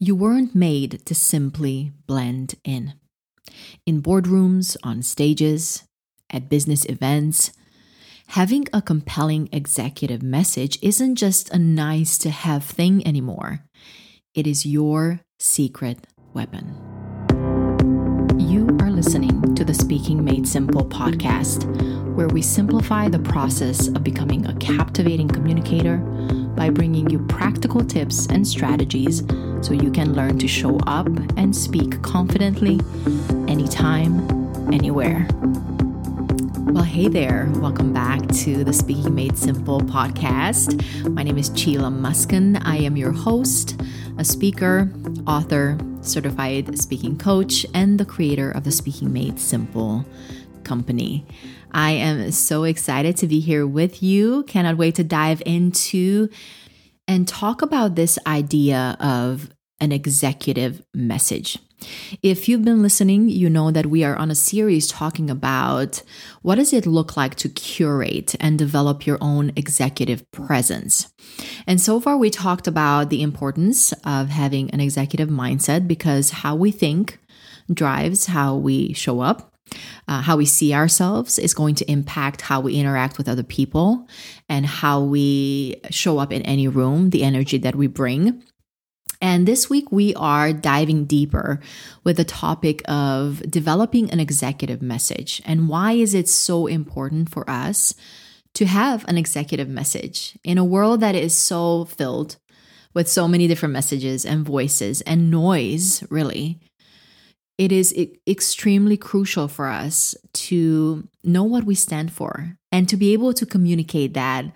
You 0.00 0.14
weren't 0.14 0.54
made 0.54 1.04
to 1.06 1.14
simply 1.14 1.90
blend 2.06 2.54
in. 2.62 2.94
In 3.84 4.00
boardrooms, 4.00 4.76
on 4.84 5.02
stages, 5.02 5.82
at 6.30 6.48
business 6.48 6.84
events, 6.84 7.50
having 8.28 8.68
a 8.72 8.80
compelling 8.80 9.48
executive 9.50 10.22
message 10.22 10.78
isn't 10.82 11.16
just 11.16 11.50
a 11.50 11.58
nice 11.58 12.16
to 12.18 12.30
have 12.30 12.62
thing 12.62 13.04
anymore. 13.04 13.64
It 14.36 14.46
is 14.46 14.64
your 14.64 15.18
secret 15.40 16.06
weapon. 16.32 16.76
You 18.38 18.68
are 18.80 18.92
listening 18.92 19.56
to 19.56 19.64
the 19.64 19.74
Speaking 19.74 20.24
Made 20.24 20.46
Simple 20.46 20.84
podcast, 20.84 21.64
where 22.14 22.28
we 22.28 22.40
simplify 22.40 23.08
the 23.08 23.18
process 23.18 23.88
of 23.88 24.04
becoming 24.04 24.46
a 24.46 24.54
captivating 24.58 25.26
communicator 25.26 25.96
by 26.54 26.70
bringing 26.70 27.10
you 27.10 27.18
practical 27.26 27.84
tips 27.84 28.26
and 28.26 28.46
strategies 28.46 29.24
so 29.60 29.72
you 29.72 29.90
can 29.90 30.14
learn 30.14 30.38
to 30.38 30.46
show 30.46 30.78
up 30.86 31.08
and 31.36 31.54
speak 31.54 32.00
confidently 32.02 32.80
anytime, 33.48 34.20
anywhere. 34.72 35.26
Well, 36.70 36.84
hey 36.84 37.08
there. 37.08 37.50
Welcome 37.56 37.92
back 37.92 38.26
to 38.28 38.62
the 38.62 38.72
Speaking 38.72 39.14
Made 39.14 39.36
Simple 39.36 39.80
podcast. 39.80 40.80
My 41.12 41.22
name 41.22 41.38
is 41.38 41.50
Csilla 41.50 41.92
Muscan. 41.92 42.56
I 42.58 42.76
am 42.76 42.96
your 42.96 43.10
host, 43.10 43.80
a 44.16 44.24
speaker, 44.24 44.92
author, 45.26 45.76
certified 46.02 46.78
speaking 46.78 47.18
coach, 47.18 47.66
and 47.74 47.98
the 47.98 48.04
creator 48.04 48.50
of 48.50 48.64
the 48.64 48.70
Speaking 48.70 49.12
Made 49.12 49.40
Simple 49.40 50.04
company. 50.62 51.26
I 51.72 51.92
am 51.92 52.30
so 52.30 52.64
excited 52.64 53.16
to 53.18 53.26
be 53.26 53.40
here 53.40 53.66
with 53.66 54.02
you. 54.02 54.44
Cannot 54.44 54.76
wait 54.76 54.94
to 54.96 55.04
dive 55.04 55.42
into 55.44 56.28
and 57.08 57.26
talk 57.26 57.62
about 57.62 57.96
this 57.96 58.18
idea 58.26 58.96
of 59.00 59.50
an 59.80 59.90
executive 59.90 60.82
message. 60.94 61.58
If 62.22 62.48
you've 62.48 62.64
been 62.64 62.82
listening, 62.82 63.28
you 63.28 63.48
know 63.48 63.70
that 63.70 63.86
we 63.86 64.02
are 64.02 64.16
on 64.16 64.30
a 64.30 64.34
series 64.34 64.88
talking 64.88 65.30
about 65.30 66.02
what 66.42 66.56
does 66.56 66.72
it 66.72 66.86
look 66.86 67.16
like 67.16 67.36
to 67.36 67.48
curate 67.48 68.34
and 68.40 68.58
develop 68.58 69.06
your 69.06 69.18
own 69.20 69.52
executive 69.54 70.28
presence. 70.32 71.08
And 71.66 71.80
so 71.80 72.00
far 72.00 72.16
we 72.16 72.30
talked 72.30 72.66
about 72.66 73.10
the 73.10 73.22
importance 73.22 73.92
of 74.04 74.28
having 74.28 74.70
an 74.70 74.80
executive 74.80 75.28
mindset 75.28 75.86
because 75.86 76.30
how 76.30 76.56
we 76.56 76.72
think 76.72 77.20
drives 77.72 78.26
how 78.26 78.56
we 78.56 78.92
show 78.94 79.20
up. 79.20 79.47
Uh, 80.06 80.22
how 80.22 80.36
we 80.36 80.46
see 80.46 80.74
ourselves 80.74 81.38
is 81.38 81.54
going 81.54 81.74
to 81.76 81.90
impact 81.90 82.42
how 82.42 82.60
we 82.60 82.74
interact 82.74 83.18
with 83.18 83.28
other 83.28 83.42
people 83.42 84.06
and 84.48 84.66
how 84.66 85.02
we 85.02 85.80
show 85.90 86.18
up 86.18 86.32
in 86.32 86.42
any 86.42 86.68
room, 86.68 87.10
the 87.10 87.22
energy 87.22 87.58
that 87.58 87.76
we 87.76 87.86
bring. 87.86 88.42
And 89.20 89.46
this 89.46 89.68
week 89.68 89.90
we 89.90 90.14
are 90.14 90.52
diving 90.52 91.04
deeper 91.04 91.60
with 92.04 92.18
the 92.18 92.24
topic 92.24 92.82
of 92.88 93.42
developing 93.50 94.10
an 94.10 94.20
executive 94.20 94.80
message. 94.80 95.42
And 95.44 95.68
why 95.68 95.92
is 95.92 96.14
it 96.14 96.28
so 96.28 96.66
important 96.66 97.28
for 97.30 97.48
us 97.50 97.94
to 98.54 98.66
have 98.66 99.04
an 99.08 99.18
executive 99.18 99.68
message 99.68 100.38
in 100.44 100.58
a 100.58 100.64
world 100.64 101.00
that 101.00 101.14
is 101.14 101.34
so 101.34 101.84
filled 101.86 102.36
with 102.94 103.08
so 103.08 103.28
many 103.28 103.46
different 103.46 103.72
messages 103.72 104.24
and 104.24 104.44
voices 104.44 105.00
and 105.02 105.30
noise, 105.30 106.04
really? 106.10 106.60
It 107.58 107.72
is 107.72 107.92
extremely 108.26 108.96
crucial 108.96 109.48
for 109.48 109.66
us 109.66 110.14
to 110.32 111.08
know 111.24 111.42
what 111.42 111.64
we 111.64 111.74
stand 111.74 112.12
for 112.12 112.56
and 112.70 112.88
to 112.88 112.96
be 112.96 113.12
able 113.12 113.34
to 113.34 113.44
communicate 113.44 114.14
that 114.14 114.46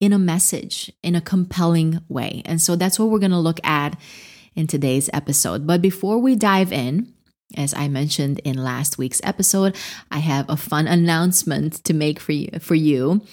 in 0.00 0.12
a 0.12 0.18
message, 0.18 0.92
in 1.04 1.14
a 1.14 1.20
compelling 1.20 2.00
way. 2.08 2.42
And 2.44 2.60
so 2.60 2.74
that's 2.74 2.98
what 2.98 3.08
we're 3.08 3.20
going 3.20 3.30
to 3.30 3.38
look 3.38 3.60
at 3.62 3.96
in 4.56 4.66
today's 4.66 5.08
episode. 5.12 5.64
But 5.66 5.80
before 5.80 6.18
we 6.18 6.34
dive 6.34 6.72
in, 6.72 7.14
as 7.56 7.74
I 7.74 7.86
mentioned 7.86 8.40
in 8.40 8.56
last 8.56 8.98
week's 8.98 9.20
episode, 9.22 9.76
I 10.10 10.18
have 10.18 10.46
a 10.48 10.56
fun 10.56 10.88
announcement 10.88 11.84
to 11.84 11.94
make 11.94 12.18
for 12.18 12.32
you, 12.32 12.48
for 12.58 12.74
you. 12.74 13.24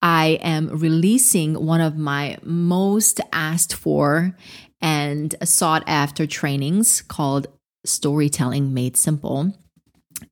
I 0.00 0.38
am 0.40 0.68
releasing 0.68 1.54
one 1.54 1.80
of 1.80 1.96
my 1.96 2.38
most 2.42 3.20
asked 3.32 3.74
for 3.74 4.34
and 4.80 5.34
sought 5.42 5.82
after 5.86 6.26
trainings 6.26 7.02
called 7.02 7.48
Storytelling 7.86 8.74
Made 8.74 8.96
Simple. 8.96 9.52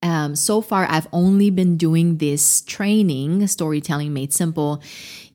Um, 0.03 0.34
so 0.34 0.60
far, 0.60 0.87
I've 0.88 1.09
only 1.12 1.50
been 1.50 1.76
doing 1.76 2.19
this 2.19 2.62
training, 2.62 3.47
Storytelling 3.47 4.12
Made 4.12 4.32
Simple, 4.32 4.82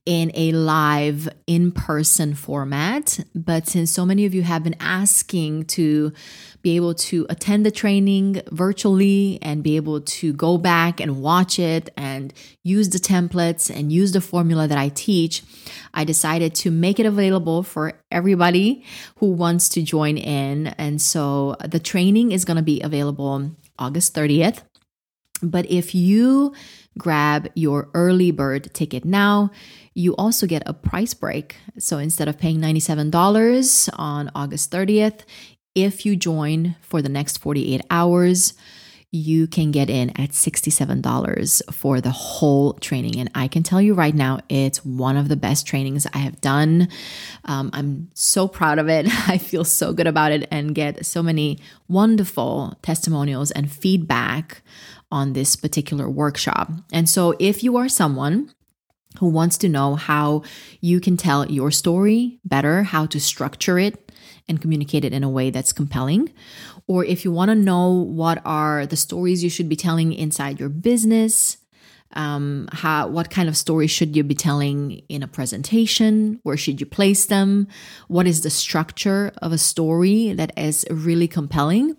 in 0.05 0.31
a 0.33 0.51
live 0.51 1.29
in 1.45 1.71
person 1.71 2.33
format. 2.33 3.19
But 3.35 3.67
since 3.67 3.91
so 3.91 4.05
many 4.05 4.25
of 4.25 4.33
you 4.33 4.41
have 4.41 4.63
been 4.63 4.75
asking 4.79 5.65
to 5.65 6.13
be 6.61 6.75
able 6.75 6.93
to 6.93 7.25
attend 7.29 7.65
the 7.65 7.71
training 7.71 8.41
virtually 8.51 9.39
and 9.41 9.63
be 9.63 9.75
able 9.75 10.01
to 10.01 10.33
go 10.33 10.57
back 10.57 10.99
and 10.99 11.21
watch 11.21 11.59
it 11.59 11.89
and 11.95 12.33
use 12.63 12.89
the 12.89 12.99
templates 12.99 13.73
and 13.73 13.91
use 13.91 14.11
the 14.11 14.21
formula 14.21 14.67
that 14.67 14.77
I 14.77 14.89
teach, 14.89 15.43
I 15.93 16.03
decided 16.03 16.55
to 16.55 16.71
make 16.71 16.99
it 16.99 17.05
available 17.05 17.63
for 17.63 17.93
everybody 18.11 18.83
who 19.17 19.31
wants 19.31 19.69
to 19.69 19.81
join 19.81 20.17
in. 20.17 20.67
And 20.67 21.01
so 21.01 21.55
the 21.65 21.79
training 21.79 22.31
is 22.31 22.45
going 22.45 22.57
to 22.57 22.63
be 22.63 22.81
available 22.81 23.51
August 23.77 24.13
30th. 24.15 24.63
But 25.41 25.69
if 25.71 25.95
you 25.95 26.53
grab 26.97 27.47
your 27.55 27.89
early 27.93 28.31
bird 28.31 28.73
ticket 28.73 29.05
now, 29.05 29.51
you 29.93 30.15
also 30.15 30.45
get 30.45 30.63
a 30.65 30.73
price 30.73 31.13
break. 31.13 31.55
So 31.77 31.97
instead 31.97 32.27
of 32.27 32.37
paying 32.37 32.59
$97 32.59 33.89
on 33.97 34.31
August 34.35 34.71
30th, 34.71 35.21
if 35.75 36.05
you 36.05 36.15
join 36.15 36.75
for 36.81 37.01
the 37.01 37.09
next 37.09 37.37
48 37.37 37.81
hours, 37.89 38.53
you 39.11 39.47
can 39.47 39.71
get 39.71 39.89
in 39.89 40.11
at 40.11 40.31
$67 40.31 41.73
for 41.73 41.99
the 41.99 42.11
whole 42.11 42.73
training. 42.73 43.19
And 43.19 43.31
I 43.33 43.47
can 43.47 43.63
tell 43.63 43.81
you 43.81 43.95
right 43.95 44.13
now, 44.13 44.39
it's 44.49 44.85
one 44.85 45.17
of 45.17 45.29
the 45.29 45.35
best 45.35 45.65
trainings 45.65 46.05
I 46.13 46.19
have 46.19 46.39
done. 46.41 46.89
Um, 47.45 47.71
I'm 47.73 48.09
so 48.13 48.47
proud 48.47 48.77
of 48.77 48.87
it. 48.87 49.07
I 49.27 49.39
feel 49.39 49.63
so 49.63 49.93
good 49.93 50.07
about 50.07 50.31
it 50.31 50.47
and 50.51 50.75
get 50.75 51.05
so 51.05 51.23
many 51.23 51.59
wonderful 51.87 52.77
testimonials 52.83 53.49
and 53.51 53.71
feedback 53.71 54.61
on 55.11 55.33
this 55.33 55.55
particular 55.55 56.07
workshop. 56.07 56.71
And 56.93 57.09
so, 57.09 57.35
if 57.39 57.63
you 57.63 57.77
are 57.77 57.89
someone 57.89 58.51
who 59.17 59.27
wants 59.27 59.57
to 59.57 59.69
know 59.69 59.95
how 59.95 60.43
you 60.81 60.99
can 60.99 61.17
tell 61.17 61.49
your 61.49 61.71
story 61.71 62.39
better, 62.45 62.83
how 62.83 63.07
to 63.07 63.19
structure 63.19 63.79
it 63.79 64.08
and 64.49 64.61
communicate 64.61 65.05
it 65.05 65.13
in 65.13 65.23
a 65.23 65.29
way 65.29 65.51
that's 65.51 65.71
compelling, 65.71 66.33
or 66.87 67.05
if 67.05 67.23
you 67.23 67.31
want 67.31 67.49
to 67.49 67.55
know 67.55 67.91
what 67.91 68.41
are 68.43 68.85
the 68.85 68.97
stories 68.97 69.43
you 69.43 69.49
should 69.49 69.69
be 69.69 69.75
telling 69.75 70.11
inside 70.11 70.59
your 70.59 70.69
business, 70.69 71.57
um, 72.13 72.67
how 72.71 73.07
what 73.07 73.29
kind 73.29 73.47
of 73.47 73.55
stories 73.55 73.91
should 73.91 74.15
you 74.15 74.23
be 74.23 74.33
telling 74.33 75.03
in 75.09 75.21
a 75.21 75.27
presentation? 75.27 76.39
Where 76.43 76.57
should 76.57 76.81
you 76.81 76.87
place 76.87 77.27
them? 77.27 77.67
What 78.07 78.25
is 78.25 78.41
the 78.41 78.49
structure 78.49 79.31
of 79.41 79.51
a 79.51 79.57
story 79.59 80.33
that 80.33 80.51
is 80.57 80.85
really 80.89 81.27
compelling? 81.27 81.95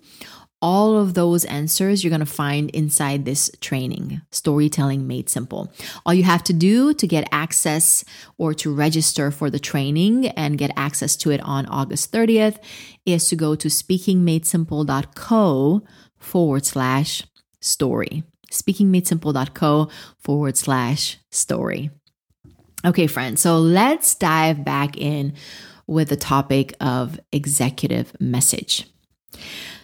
All 0.61 0.97
of 0.97 1.15
those 1.15 1.45
answers 1.45 2.03
you're 2.03 2.09
going 2.09 2.19
to 2.19 2.25
find 2.25 2.69
inside 2.71 3.23
this 3.25 3.49
training, 3.61 4.21
Storytelling 4.31 5.07
Made 5.07 5.29
Simple. 5.29 5.71
All 6.05 6.13
you 6.13 6.23
have 6.23 6.43
to 6.45 6.53
do 6.53 6.93
to 6.93 7.07
get 7.07 7.27
access 7.31 8.03
or 8.37 8.53
to 8.55 8.73
register 8.73 9.31
for 9.31 9.49
the 9.49 9.59
training 9.59 10.27
and 10.27 10.57
get 10.57 10.71
access 10.75 11.15
to 11.17 11.31
it 11.31 11.41
on 11.41 11.65
August 11.65 12.11
30th 12.11 12.59
is 13.05 13.27
to 13.27 13.35
go 13.35 13.55
to 13.55 13.67
speakingmadesimple.co 13.67 15.81
forward 16.19 16.65
slash 16.65 17.23
story. 17.59 18.23
Speakingmadesimple.co 18.51 19.89
forward 20.19 20.57
slash 20.57 21.17
story. 21.31 21.89
Okay, 22.83 23.05
friends, 23.07 23.41
so 23.41 23.59
let's 23.59 24.15
dive 24.15 24.65
back 24.65 24.97
in 24.97 25.33
with 25.87 26.09
the 26.09 26.15
topic 26.15 26.73
of 26.79 27.19
executive 27.31 28.15
message. 28.19 28.87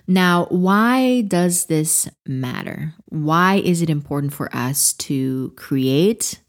Now, 0.07 0.45
why 0.45 1.21
does 1.21 1.65
this 1.65 2.07
matter? 2.25 2.93
Why 3.09 3.55
is 3.55 3.81
it 3.81 3.89
important 3.89 4.33
for 4.33 4.53
us 4.55 4.93
to 4.93 5.53
create 5.57 6.39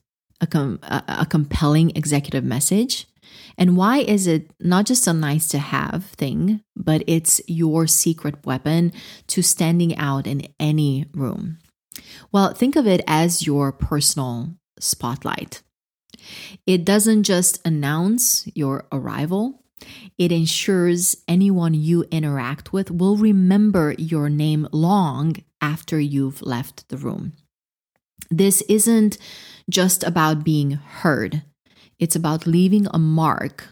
a, 0.40 0.46
com- 0.46 0.78
a, 0.82 1.26
compelling 1.28 1.90
executive 1.96 2.44
message? 2.44 3.06
And 3.58 3.76
why 3.76 3.98
is 3.98 4.28
it 4.28 4.52
not 4.60 4.86
just 4.86 5.08
a 5.08 5.12
nice 5.12 5.48
to 5.48 5.58
have 5.58 6.04
thing, 6.04 6.62
but 6.76 7.02
it's 7.08 7.40
your 7.48 7.88
secret 7.88 8.46
weapon 8.46 8.92
to 9.26 9.42
standing 9.42 9.96
out 9.96 10.28
in 10.28 10.46
any 10.60 11.06
room? 11.12 11.58
Well, 12.30 12.54
think 12.54 12.76
of 12.76 12.86
it 12.86 13.02
as 13.08 13.44
your 13.44 13.72
personal 13.72 14.54
spotlight. 14.78 15.62
It 16.66 16.84
doesn't 16.84 17.24
just 17.24 17.60
announce 17.66 18.46
your 18.54 18.86
arrival, 18.92 19.64
it 20.16 20.32
ensures 20.32 21.16
anyone 21.26 21.74
you 21.74 22.04
interact 22.10 22.72
with 22.72 22.90
will 22.90 23.16
remember 23.16 23.94
your 23.98 24.28
name 24.28 24.68
long 24.72 25.36
after 25.60 25.98
you've 25.98 26.42
left 26.42 26.88
the 26.88 26.96
room. 26.96 27.32
This 28.30 28.62
isn't 28.62 29.18
just 29.70 30.02
about 30.02 30.44
being 30.44 30.72
heard, 30.72 31.42
it's 31.98 32.16
about 32.16 32.46
leaving 32.46 32.86
a 32.92 32.98
mark, 32.98 33.68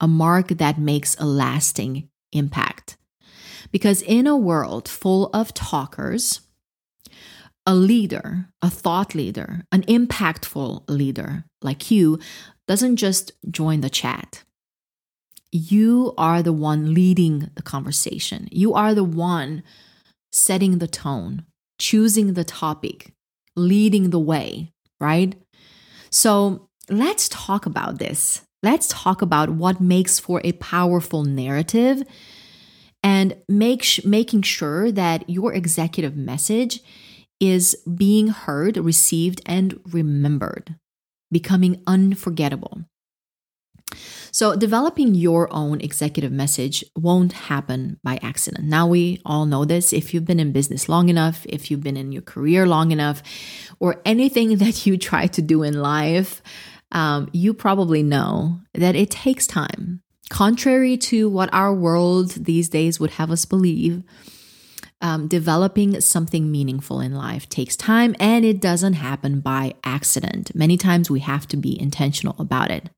a 0.00 0.08
mark 0.08 0.48
that 0.48 0.78
makes 0.78 1.16
a 1.18 1.24
lasting 1.24 2.08
impact. 2.32 2.96
Because 3.70 4.02
in 4.02 4.26
a 4.26 4.36
world 4.36 4.88
full 4.88 5.30
of 5.32 5.54
talkers, 5.54 6.40
a 7.64 7.74
leader, 7.74 8.48
a 8.60 8.68
thought 8.68 9.14
leader, 9.14 9.64
an 9.70 9.82
impactful 9.82 10.82
leader 10.88 11.44
like 11.62 11.90
you 11.90 12.18
doesn't 12.66 12.96
just 12.96 13.32
join 13.50 13.80
the 13.80 13.90
chat. 13.90 14.42
You 15.52 16.14
are 16.16 16.42
the 16.42 16.52
one 16.52 16.94
leading 16.94 17.50
the 17.54 17.62
conversation. 17.62 18.48
You 18.50 18.72
are 18.72 18.94
the 18.94 19.04
one 19.04 19.62
setting 20.32 20.78
the 20.78 20.88
tone, 20.88 21.44
choosing 21.78 22.32
the 22.32 22.44
topic, 22.44 23.12
leading 23.54 24.10
the 24.10 24.18
way, 24.18 24.72
right? 24.98 25.34
So 26.10 26.68
let's 26.88 27.28
talk 27.28 27.66
about 27.66 27.98
this. 27.98 28.40
Let's 28.62 28.88
talk 28.88 29.20
about 29.20 29.50
what 29.50 29.80
makes 29.80 30.18
for 30.18 30.40
a 30.42 30.52
powerful 30.52 31.24
narrative 31.24 32.02
and 33.02 33.36
make 33.48 33.82
sh- 33.82 34.04
making 34.04 34.42
sure 34.42 34.90
that 34.92 35.28
your 35.28 35.52
executive 35.52 36.16
message 36.16 36.80
is 37.40 37.76
being 37.96 38.28
heard, 38.28 38.76
received, 38.76 39.42
and 39.44 39.80
remembered, 39.90 40.76
becoming 41.30 41.82
unforgettable. 41.86 42.84
So, 44.34 44.56
developing 44.56 45.14
your 45.14 45.52
own 45.52 45.82
executive 45.82 46.32
message 46.32 46.82
won't 46.96 47.34
happen 47.34 48.00
by 48.02 48.18
accident. 48.22 48.64
Now, 48.64 48.86
we 48.86 49.20
all 49.26 49.44
know 49.44 49.66
this. 49.66 49.92
If 49.92 50.14
you've 50.14 50.24
been 50.24 50.40
in 50.40 50.52
business 50.52 50.88
long 50.88 51.10
enough, 51.10 51.44
if 51.46 51.70
you've 51.70 51.82
been 51.82 51.98
in 51.98 52.12
your 52.12 52.22
career 52.22 52.66
long 52.66 52.92
enough, 52.92 53.22
or 53.78 54.00
anything 54.06 54.56
that 54.56 54.86
you 54.86 54.96
try 54.96 55.26
to 55.26 55.42
do 55.42 55.62
in 55.62 55.74
life, 55.82 56.40
um, 56.92 57.28
you 57.32 57.52
probably 57.52 58.02
know 58.02 58.60
that 58.72 58.96
it 58.96 59.10
takes 59.10 59.46
time. 59.46 60.00
Contrary 60.30 60.96
to 60.96 61.28
what 61.28 61.52
our 61.52 61.74
world 61.74 62.30
these 62.30 62.70
days 62.70 62.98
would 62.98 63.10
have 63.10 63.30
us 63.30 63.44
believe, 63.44 64.02
um, 65.02 65.28
developing 65.28 66.00
something 66.00 66.50
meaningful 66.50 67.00
in 67.00 67.14
life 67.14 67.50
takes 67.50 67.76
time 67.76 68.16
and 68.18 68.46
it 68.46 68.62
doesn't 68.62 68.94
happen 68.94 69.40
by 69.40 69.74
accident. 69.84 70.54
Many 70.54 70.78
times 70.78 71.10
we 71.10 71.20
have 71.20 71.46
to 71.48 71.58
be 71.58 71.78
intentional 71.78 72.36
about 72.38 72.70
it. 72.70 72.88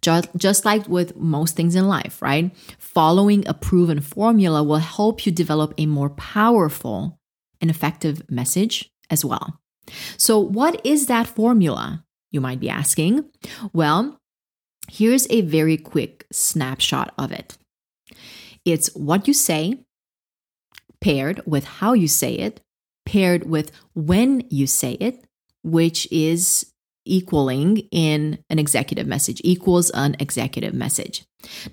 Just, 0.00 0.28
just 0.36 0.64
like 0.64 0.88
with 0.88 1.16
most 1.16 1.56
things 1.56 1.74
in 1.74 1.88
life, 1.88 2.22
right? 2.22 2.54
Following 2.78 3.46
a 3.48 3.54
proven 3.54 4.00
formula 4.00 4.62
will 4.62 4.78
help 4.78 5.26
you 5.26 5.32
develop 5.32 5.74
a 5.76 5.86
more 5.86 6.10
powerful 6.10 7.18
and 7.60 7.70
effective 7.70 8.22
message 8.30 8.90
as 9.10 9.24
well. 9.24 9.60
So, 10.16 10.38
what 10.38 10.84
is 10.84 11.06
that 11.06 11.26
formula? 11.26 12.04
You 12.30 12.40
might 12.40 12.60
be 12.60 12.68
asking. 12.68 13.24
Well, 13.72 14.20
here's 14.90 15.26
a 15.30 15.40
very 15.42 15.76
quick 15.76 16.26
snapshot 16.30 17.14
of 17.18 17.32
it 17.32 17.56
it's 18.64 18.94
what 18.94 19.26
you 19.26 19.34
say, 19.34 19.78
paired 21.00 21.40
with 21.46 21.64
how 21.64 21.94
you 21.94 22.08
say 22.08 22.34
it, 22.34 22.60
paired 23.06 23.48
with 23.48 23.72
when 23.94 24.44
you 24.50 24.66
say 24.66 24.92
it, 24.92 25.24
which 25.62 26.06
is 26.10 26.66
equaling 27.12 27.78
in 27.90 28.38
an 28.50 28.58
executive 28.58 29.06
message, 29.06 29.40
equals 29.44 29.90
an 29.90 30.16
executive 30.18 30.74
message. 30.74 31.24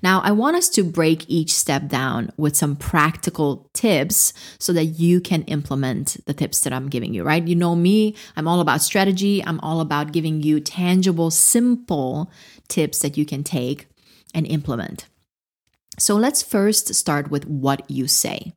Now, 0.04 0.22
I 0.22 0.32
want 0.32 0.56
us 0.56 0.70
to 0.70 0.84
break 0.84 1.26
each 1.28 1.52
step 1.52 1.88
down 1.88 2.32
with 2.38 2.56
some 2.56 2.76
practical 2.76 3.70
tips 3.74 4.34
so 4.60 4.74
that 4.74 4.86
you 4.86 5.20
can 5.20 5.42
implement 5.44 6.18
the 6.26 6.34
tips 6.34 6.62
that 6.62 6.74
I'm 6.74 6.88
giving 6.88 7.14
you, 7.14 7.24
right? 7.24 7.46
You 7.46 7.56
know 7.56 7.76
me, 7.76 8.16
I'm 8.36 8.48
all 8.48 8.62
about 8.62 8.82
strategy. 8.82 9.44
I'm 9.44 9.60
all 9.62 9.82
about 9.82 10.12
giving 10.12 10.44
you 10.44 10.60
tangible, 10.60 11.32
simple 11.32 12.32
tips 12.68 13.00
that 13.00 13.18
you 13.18 13.26
can 13.26 13.44
take 13.44 13.88
and 14.34 14.46
implement. 14.46 15.08
So 15.98 16.16
let's 16.16 16.44
first 16.44 16.94
start 16.94 17.32
with 17.32 17.48
what 17.48 17.90
you 17.90 18.08
say. 18.08 18.54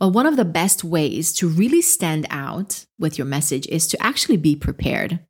Well, 0.00 0.10
one 0.10 0.26
of 0.26 0.36
the 0.36 0.44
best 0.44 0.82
ways 0.82 1.32
to 1.34 1.48
really 1.48 1.82
stand 1.82 2.26
out 2.30 2.84
with 2.98 3.18
your 3.18 3.26
message 3.26 3.66
is 3.68 3.86
to 3.88 4.02
actually 4.02 4.36
be 4.36 4.56
prepared 4.56 5.20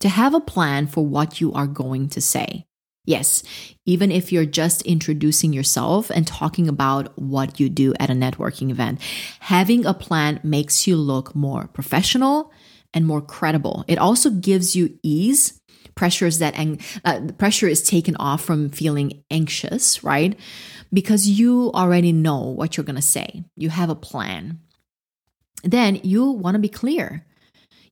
to 0.00 0.08
have 0.08 0.34
a 0.34 0.40
plan 0.40 0.86
for 0.86 1.06
what 1.06 1.40
you 1.40 1.52
are 1.52 1.66
going 1.66 2.08
to 2.10 2.20
say. 2.20 2.66
Yes, 3.06 3.42
even 3.86 4.12
if 4.12 4.30
you're 4.30 4.44
just 4.44 4.82
introducing 4.82 5.52
yourself 5.52 6.10
and 6.10 6.26
talking 6.26 6.68
about 6.68 7.18
what 7.18 7.58
you 7.58 7.68
do 7.68 7.94
at 7.98 8.10
a 8.10 8.14
networking 8.14 8.70
event, 8.70 9.00
having 9.40 9.86
a 9.86 9.94
plan 9.94 10.38
makes 10.42 10.86
you 10.86 10.96
look 10.96 11.34
more 11.34 11.66
professional 11.68 12.52
and 12.92 13.06
more 13.06 13.20
credible. 13.20 13.84
It 13.88 13.98
also 13.98 14.30
gives 14.30 14.76
you 14.76 14.98
ease. 15.02 15.60
Pressures 15.96 16.38
that 16.38 16.56
ang- 16.56 16.80
uh, 17.04 17.20
pressure 17.36 17.66
is 17.66 17.82
taken 17.82 18.16
off 18.16 18.42
from 18.42 18.70
feeling 18.70 19.24
anxious, 19.30 20.04
right? 20.04 20.38
Because 20.92 21.26
you 21.26 21.70
already 21.74 22.12
know 22.12 22.40
what 22.40 22.76
you're 22.76 22.84
going 22.84 22.96
to 22.96 23.02
say. 23.02 23.44
You 23.56 23.70
have 23.70 23.90
a 23.90 23.94
plan. 23.94 24.60
Then 25.62 26.00
you 26.02 26.30
want 26.30 26.54
to 26.54 26.60
be 26.60 26.68
clear. 26.68 27.26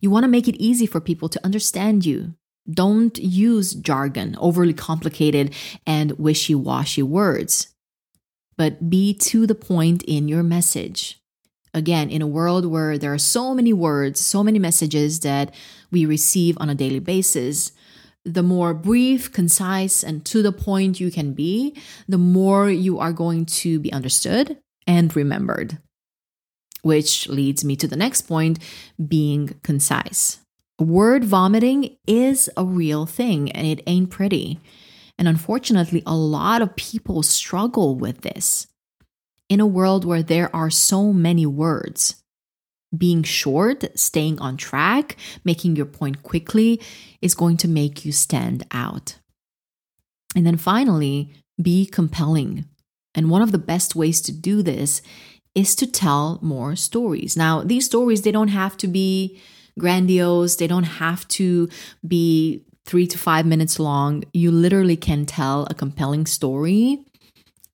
You 0.00 0.10
want 0.10 0.24
to 0.24 0.28
make 0.28 0.48
it 0.48 0.56
easy 0.56 0.86
for 0.86 1.00
people 1.00 1.28
to 1.28 1.44
understand 1.44 2.06
you. 2.06 2.34
Don't 2.70 3.18
use 3.18 3.74
jargon, 3.74 4.36
overly 4.38 4.74
complicated 4.74 5.54
and 5.86 6.12
wishy 6.12 6.54
washy 6.54 7.02
words, 7.02 7.74
but 8.56 8.90
be 8.90 9.14
to 9.14 9.46
the 9.46 9.54
point 9.54 10.02
in 10.04 10.28
your 10.28 10.42
message. 10.42 11.20
Again, 11.74 12.10
in 12.10 12.22
a 12.22 12.26
world 12.26 12.66
where 12.66 12.98
there 12.98 13.12
are 13.12 13.18
so 13.18 13.54
many 13.54 13.72
words, 13.72 14.20
so 14.20 14.42
many 14.42 14.58
messages 14.58 15.20
that 15.20 15.54
we 15.90 16.06
receive 16.06 16.56
on 16.60 16.70
a 16.70 16.74
daily 16.74 16.98
basis, 16.98 17.72
the 18.24 18.42
more 18.42 18.74
brief, 18.74 19.32
concise, 19.32 20.02
and 20.02 20.24
to 20.26 20.42
the 20.42 20.52
point 20.52 21.00
you 21.00 21.10
can 21.10 21.32
be, 21.32 21.74
the 22.06 22.18
more 22.18 22.68
you 22.68 22.98
are 22.98 23.12
going 23.12 23.46
to 23.46 23.78
be 23.80 23.92
understood 23.92 24.58
and 24.86 25.14
remembered. 25.16 25.78
Which 26.88 27.28
leads 27.28 27.64
me 27.64 27.76
to 27.76 27.86
the 27.86 27.96
next 27.96 28.22
point 28.22 28.58
being 29.14 29.60
concise. 29.62 30.38
Word 30.78 31.22
vomiting 31.22 31.98
is 32.06 32.48
a 32.56 32.64
real 32.64 33.04
thing 33.04 33.52
and 33.52 33.66
it 33.66 33.82
ain't 33.86 34.08
pretty. 34.08 34.58
And 35.18 35.28
unfortunately, 35.28 36.02
a 36.06 36.16
lot 36.16 36.62
of 36.62 36.76
people 36.76 37.22
struggle 37.22 37.94
with 37.94 38.22
this. 38.22 38.68
In 39.50 39.60
a 39.60 39.66
world 39.66 40.06
where 40.06 40.22
there 40.22 40.54
are 40.56 40.70
so 40.70 41.12
many 41.12 41.44
words, 41.44 42.22
being 42.96 43.22
short, 43.22 43.84
staying 43.98 44.38
on 44.38 44.56
track, 44.56 45.16
making 45.44 45.76
your 45.76 45.84
point 45.84 46.22
quickly 46.22 46.80
is 47.20 47.34
going 47.34 47.58
to 47.58 47.68
make 47.68 48.06
you 48.06 48.12
stand 48.12 48.64
out. 48.70 49.18
And 50.34 50.46
then 50.46 50.56
finally, 50.56 51.34
be 51.60 51.84
compelling. 51.84 52.64
And 53.14 53.28
one 53.28 53.42
of 53.42 53.52
the 53.52 53.58
best 53.58 53.94
ways 53.94 54.22
to 54.22 54.32
do 54.32 54.62
this 54.62 55.02
is 55.58 55.74
to 55.74 55.86
tell 55.88 56.38
more 56.40 56.76
stories. 56.76 57.36
Now, 57.36 57.62
these 57.64 57.84
stories, 57.84 58.22
they 58.22 58.30
don't 58.30 58.54
have 58.62 58.76
to 58.76 58.86
be 58.86 59.40
grandiose, 59.76 60.54
they 60.54 60.68
don't 60.68 60.84
have 60.84 61.26
to 61.28 61.68
be 62.06 62.64
three 62.84 63.08
to 63.08 63.18
five 63.18 63.44
minutes 63.44 63.80
long. 63.80 64.22
You 64.32 64.52
literally 64.52 64.96
can 64.96 65.26
tell 65.26 65.66
a 65.68 65.74
compelling 65.74 66.26
story 66.26 67.04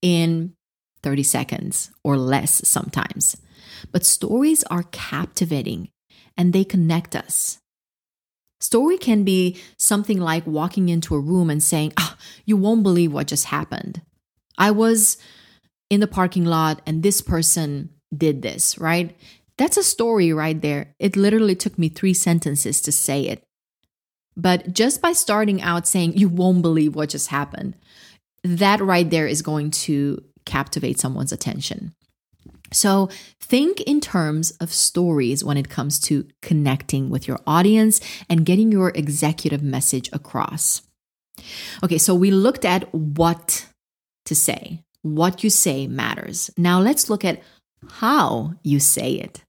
in 0.00 0.54
30 1.02 1.22
seconds 1.24 1.90
or 2.02 2.16
less 2.16 2.66
sometimes. 2.66 3.36
But 3.92 4.06
stories 4.06 4.64
are 4.64 4.84
captivating 4.84 5.90
and 6.38 6.54
they 6.54 6.64
connect 6.64 7.14
us. 7.14 7.58
Story 8.60 8.96
can 8.96 9.24
be 9.24 9.60
something 9.76 10.18
like 10.18 10.46
walking 10.46 10.88
into 10.88 11.14
a 11.14 11.20
room 11.20 11.50
and 11.50 11.62
saying, 11.62 11.92
ah, 11.98 12.16
you 12.46 12.56
won't 12.56 12.82
believe 12.82 13.12
what 13.12 13.26
just 13.26 13.44
happened. 13.44 14.00
I 14.56 14.70
was 14.70 15.18
in 15.94 16.00
the 16.00 16.06
parking 16.06 16.44
lot 16.44 16.82
and 16.86 17.02
this 17.02 17.20
person 17.20 17.90
did 18.14 18.42
this, 18.42 18.76
right? 18.78 19.16
That's 19.56 19.76
a 19.76 19.82
story 19.82 20.32
right 20.32 20.60
there. 20.60 20.94
It 20.98 21.16
literally 21.16 21.54
took 21.54 21.78
me 21.78 21.88
three 21.88 22.14
sentences 22.14 22.80
to 22.82 22.92
say 22.92 23.22
it. 23.22 23.42
But 24.36 24.72
just 24.72 25.00
by 25.00 25.12
starting 25.12 25.62
out 25.62 25.86
saying, 25.86 26.16
you 26.16 26.28
won't 26.28 26.62
believe 26.62 26.96
what 26.96 27.10
just 27.10 27.28
happened, 27.28 27.76
that 28.42 28.80
right 28.80 29.08
there 29.08 29.28
is 29.28 29.42
going 29.42 29.70
to 29.70 30.22
captivate 30.44 30.98
someone's 30.98 31.32
attention. 31.32 31.94
So 32.72 33.08
think 33.40 33.80
in 33.82 34.00
terms 34.00 34.50
of 34.52 34.72
stories 34.72 35.44
when 35.44 35.56
it 35.56 35.68
comes 35.68 36.00
to 36.00 36.26
connecting 36.42 37.08
with 37.08 37.28
your 37.28 37.38
audience 37.46 38.00
and 38.28 38.44
getting 38.44 38.72
your 38.72 38.90
executive 38.90 39.62
message 39.62 40.10
across. 40.12 40.82
Okay, 41.82 41.98
so 41.98 42.14
we 42.14 42.30
looked 42.30 42.64
at 42.64 42.92
what 42.92 43.66
to 44.24 44.34
say. 44.34 44.83
What 45.04 45.44
you 45.44 45.50
say 45.50 45.86
matters. 45.86 46.50
Now 46.56 46.80
let's 46.80 47.10
look 47.10 47.24
at 47.24 47.42
how 47.90 48.54
you 48.62 48.80
say 48.80 49.12
it. 49.12 49.44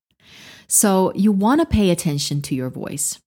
So 0.68 1.14
you 1.16 1.32
want 1.32 1.62
to 1.62 1.66
pay 1.66 1.92
attention 1.92 2.42
to 2.44 2.56
your 2.56 2.70
voice. 2.70 3.20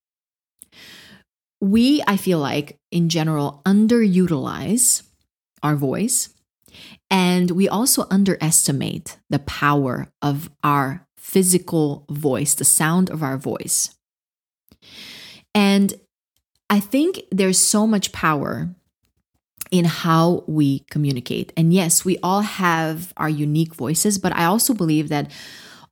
We, 1.61 2.03
I 2.07 2.19
feel 2.19 2.39
like, 2.39 2.77
in 2.93 3.09
general, 3.09 3.63
underutilize 3.65 5.03
our 5.63 5.75
voice 5.75 6.29
and 7.11 7.51
we 7.53 7.69
also 7.69 8.07
underestimate 8.11 9.17
the 9.31 9.39
power 9.39 10.09
of 10.21 10.51
our 10.63 11.07
physical 11.17 12.05
voice, 12.11 12.55
the 12.55 12.65
sound 12.65 13.11
of 13.11 13.23
our 13.23 13.39
voice. 13.39 13.97
And 15.55 15.95
I 16.71 16.81
think 16.81 17.23
there's 17.31 17.59
so 17.59 17.87
much 17.87 18.13
power 18.13 18.75
in 19.71 19.85
how 19.85 20.45
we 20.47 20.81
communicate. 20.91 21.53
And 21.57 21.73
yes, 21.73 22.05
we 22.05 22.19
all 22.23 22.43
have 22.43 23.13
our 23.17 23.29
unique 23.29 23.75
voices, 23.75 24.19
but 24.19 24.35
I 24.35 24.45
also 24.45 24.75
believe 24.75 25.09
that 25.09 25.31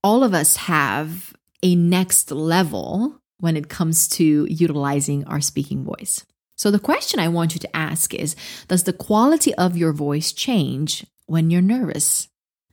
all 0.02 0.22
of 0.22 0.34
us 0.34 0.56
have 0.56 1.34
a 1.62 1.74
next 1.74 2.30
level 2.30 3.20
when 3.38 3.56
it 3.56 3.68
comes 3.68 4.08
to 4.08 4.46
utilizing 4.48 5.24
our 5.24 5.40
speaking 5.40 5.84
voice. 5.84 6.24
So, 6.56 6.70
the 6.70 6.78
question 6.78 7.20
I 7.20 7.28
want 7.28 7.54
you 7.54 7.60
to 7.60 7.76
ask 7.76 8.14
is 8.14 8.34
Does 8.68 8.84
the 8.84 8.92
quality 8.92 9.54
of 9.54 9.76
your 9.76 9.92
voice 9.92 10.32
change 10.32 11.04
when 11.26 11.50
you're 11.50 11.62
nervous? 11.62 12.28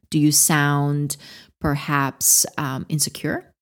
Do 0.09 0.19
you 0.19 0.31
sound 0.31 1.17
perhaps 1.59 2.45
um, 2.57 2.85
insecure? 2.87 3.53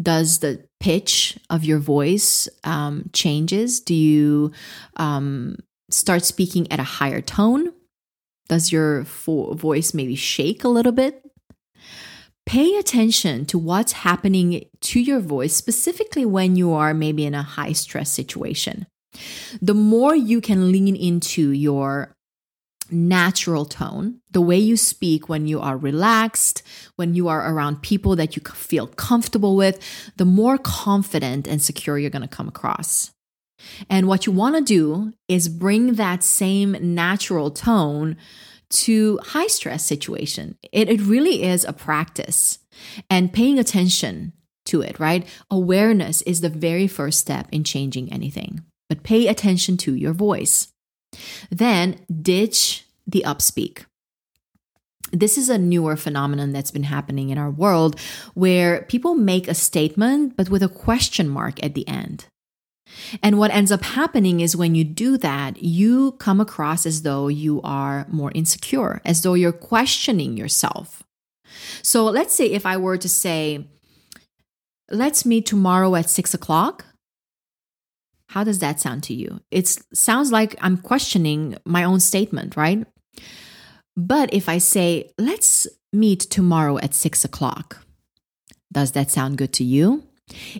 Does 0.00 0.40
the 0.40 0.66
pitch 0.80 1.38
of 1.48 1.64
your 1.64 1.78
voice 1.78 2.48
um, 2.64 3.08
changes? 3.12 3.80
Do 3.80 3.94
you 3.94 4.52
um, 4.96 5.56
start 5.90 6.24
speaking 6.24 6.70
at 6.70 6.80
a 6.80 6.84
higher 6.84 7.20
tone? 7.20 7.72
Does 8.48 8.72
your 8.72 9.04
fo- 9.04 9.54
voice 9.54 9.94
maybe 9.94 10.14
shake 10.14 10.64
a 10.64 10.68
little 10.68 10.92
bit? 10.92 11.22
Pay 12.44 12.76
attention 12.78 13.44
to 13.46 13.58
what's 13.58 13.92
happening 13.92 14.66
to 14.80 15.00
your 15.00 15.18
voice, 15.18 15.56
specifically 15.56 16.24
when 16.24 16.54
you 16.54 16.72
are 16.72 16.94
maybe 16.94 17.26
in 17.26 17.34
a 17.34 17.42
high 17.42 17.72
stress 17.72 18.12
situation. 18.12 18.86
The 19.60 19.74
more 19.74 20.14
you 20.14 20.40
can 20.40 20.70
lean 20.70 20.94
into 20.94 21.50
your 21.50 22.14
natural 22.90 23.64
tone, 23.64 24.20
the 24.30 24.40
way 24.40 24.58
you 24.58 24.76
speak 24.76 25.28
when 25.28 25.46
you 25.46 25.60
are 25.60 25.76
relaxed, 25.76 26.62
when 26.94 27.14
you 27.14 27.26
are 27.26 27.52
around 27.52 27.82
people 27.82 28.14
that 28.14 28.36
you 28.36 28.42
feel 28.54 28.86
comfortable 28.86 29.56
with, 29.56 29.80
the 30.16 30.24
more 30.24 30.58
confident 30.58 31.48
and 31.48 31.60
secure 31.60 31.98
you're 31.98 32.10
going 32.10 32.22
to 32.22 32.28
come 32.28 32.46
across. 32.46 33.10
And 33.88 34.08
what 34.08 34.26
you 34.26 34.32
want 34.32 34.56
to 34.56 34.62
do 34.62 35.12
is 35.28 35.48
bring 35.48 35.94
that 35.94 36.22
same 36.22 36.76
natural 36.80 37.50
tone 37.50 38.16
to 38.68 39.18
high 39.22 39.46
stress 39.46 39.84
situation. 39.84 40.58
It, 40.72 40.88
it 40.88 41.00
really 41.00 41.42
is 41.42 41.64
a 41.64 41.72
practice 41.72 42.58
and 43.08 43.32
paying 43.32 43.58
attention 43.58 44.32
to 44.66 44.82
it, 44.82 44.98
right? 44.98 45.26
Awareness 45.50 46.22
is 46.22 46.40
the 46.40 46.48
very 46.48 46.86
first 46.86 47.20
step 47.20 47.48
in 47.52 47.64
changing 47.64 48.12
anything. 48.12 48.64
But 48.88 49.02
pay 49.02 49.28
attention 49.28 49.76
to 49.78 49.94
your 49.94 50.12
voice. 50.12 50.68
Then 51.50 52.04
ditch 52.22 52.84
the 53.06 53.24
upspeak. 53.26 53.84
This 55.12 55.38
is 55.38 55.48
a 55.48 55.58
newer 55.58 55.96
phenomenon 55.96 56.52
that's 56.52 56.72
been 56.72 56.82
happening 56.82 57.30
in 57.30 57.38
our 57.38 57.50
world 57.50 57.98
where 58.34 58.82
people 58.82 59.14
make 59.14 59.46
a 59.46 59.54
statement 59.54 60.36
but 60.36 60.50
with 60.50 60.62
a 60.62 60.68
question 60.68 61.28
mark 61.28 61.62
at 61.64 61.74
the 61.74 61.86
end. 61.86 62.26
And 63.22 63.38
what 63.38 63.50
ends 63.50 63.72
up 63.72 63.82
happening 63.82 64.40
is 64.40 64.56
when 64.56 64.74
you 64.74 64.84
do 64.84 65.16
that, 65.18 65.62
you 65.62 66.12
come 66.12 66.40
across 66.40 66.86
as 66.86 67.02
though 67.02 67.28
you 67.28 67.60
are 67.62 68.06
more 68.08 68.32
insecure, 68.34 69.00
as 69.04 69.22
though 69.22 69.34
you're 69.34 69.52
questioning 69.52 70.36
yourself. 70.36 71.02
So 71.82 72.04
let's 72.04 72.34
say 72.34 72.46
if 72.46 72.66
I 72.66 72.76
were 72.76 72.96
to 72.98 73.08
say, 73.08 73.66
let's 74.90 75.26
meet 75.26 75.46
tomorrow 75.46 75.94
at 75.94 76.10
six 76.10 76.34
o'clock. 76.34 76.84
How 78.28 78.44
does 78.44 78.58
that 78.58 78.80
sound 78.80 79.02
to 79.04 79.14
you? 79.14 79.40
It 79.50 79.66
sounds 79.94 80.32
like 80.32 80.56
I'm 80.60 80.76
questioning 80.76 81.56
my 81.64 81.84
own 81.84 82.00
statement, 82.00 82.56
right? 82.56 82.86
But 83.96 84.34
if 84.34 84.48
I 84.48 84.58
say, 84.58 85.12
let's 85.18 85.66
meet 85.92 86.20
tomorrow 86.20 86.78
at 86.78 86.92
six 86.92 87.24
o'clock, 87.24 87.86
does 88.72 88.92
that 88.92 89.10
sound 89.10 89.38
good 89.38 89.52
to 89.54 89.64
you? 89.64 90.02